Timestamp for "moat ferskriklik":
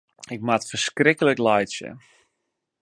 0.47-1.39